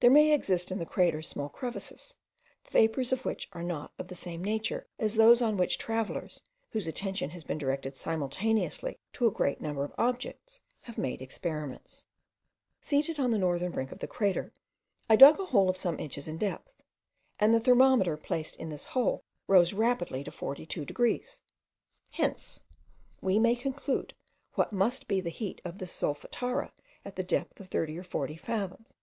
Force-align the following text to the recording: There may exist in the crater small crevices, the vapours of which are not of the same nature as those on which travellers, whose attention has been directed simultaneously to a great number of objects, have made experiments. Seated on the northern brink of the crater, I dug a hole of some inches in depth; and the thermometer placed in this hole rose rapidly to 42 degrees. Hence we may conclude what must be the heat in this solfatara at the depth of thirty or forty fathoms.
There 0.00 0.10
may 0.10 0.32
exist 0.32 0.72
in 0.72 0.80
the 0.80 0.84
crater 0.84 1.22
small 1.22 1.48
crevices, 1.48 2.16
the 2.64 2.72
vapours 2.72 3.12
of 3.12 3.24
which 3.24 3.48
are 3.52 3.62
not 3.62 3.92
of 4.00 4.08
the 4.08 4.16
same 4.16 4.42
nature 4.42 4.88
as 4.98 5.14
those 5.14 5.40
on 5.40 5.56
which 5.56 5.78
travellers, 5.78 6.42
whose 6.70 6.88
attention 6.88 7.30
has 7.30 7.44
been 7.44 7.56
directed 7.58 7.94
simultaneously 7.94 8.98
to 9.12 9.28
a 9.28 9.30
great 9.30 9.60
number 9.60 9.84
of 9.84 9.94
objects, 9.96 10.60
have 10.80 10.98
made 10.98 11.22
experiments. 11.22 12.04
Seated 12.80 13.20
on 13.20 13.30
the 13.30 13.38
northern 13.38 13.70
brink 13.70 13.92
of 13.92 14.00
the 14.00 14.08
crater, 14.08 14.52
I 15.08 15.14
dug 15.14 15.38
a 15.38 15.46
hole 15.46 15.70
of 15.70 15.76
some 15.76 16.00
inches 16.00 16.26
in 16.26 16.36
depth; 16.36 16.82
and 17.38 17.54
the 17.54 17.60
thermometer 17.60 18.16
placed 18.16 18.56
in 18.56 18.70
this 18.70 18.86
hole 18.86 19.22
rose 19.46 19.72
rapidly 19.72 20.24
to 20.24 20.32
42 20.32 20.84
degrees. 20.84 21.42
Hence 22.10 22.58
we 23.20 23.38
may 23.38 23.54
conclude 23.54 24.14
what 24.54 24.72
must 24.72 25.06
be 25.06 25.20
the 25.20 25.30
heat 25.30 25.60
in 25.64 25.76
this 25.76 25.92
solfatara 25.92 26.72
at 27.04 27.14
the 27.14 27.22
depth 27.22 27.60
of 27.60 27.68
thirty 27.68 27.96
or 27.96 28.02
forty 28.02 28.34
fathoms. 28.34 28.94